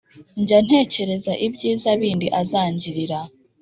Njya 0.41 0.57
ntekereza 0.65 1.33
ibyiza 1.45 1.89
bindi 2.01 2.27
azangirira 2.41 3.19